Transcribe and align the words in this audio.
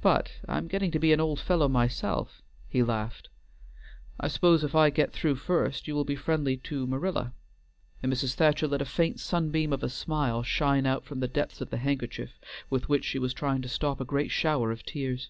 But 0.00 0.32
I'm 0.48 0.66
getting 0.66 0.90
to 0.92 0.98
be 0.98 1.12
an 1.12 1.20
old 1.20 1.38
fellow 1.38 1.68
myself," 1.68 2.40
he 2.70 2.82
laughed. 2.82 3.28
"I 4.18 4.28
suppose 4.28 4.64
if 4.64 4.74
I 4.74 4.88
get 4.88 5.12
through 5.12 5.34
first 5.36 5.86
you 5.86 5.94
will 5.94 6.06
be 6.06 6.16
friendly 6.16 6.56
to 6.56 6.86
Marilla?" 6.86 7.34
and 8.02 8.10
Mrs. 8.10 8.32
Thacher 8.32 8.66
let 8.66 8.80
a 8.80 8.86
faint 8.86 9.20
sunbeam 9.20 9.70
of 9.74 9.82
a 9.82 9.90
smile 9.90 10.42
shine 10.42 10.86
out 10.86 11.04
from 11.04 11.20
the 11.20 11.28
depths 11.28 11.60
of 11.60 11.68
the 11.68 11.76
handkerchief 11.76 12.30
with 12.70 12.88
which 12.88 13.04
she 13.04 13.18
was 13.18 13.34
trying 13.34 13.60
to 13.60 13.68
stop 13.68 14.00
a 14.00 14.06
great 14.06 14.30
shower 14.30 14.70
of 14.72 14.84
tears. 14.86 15.28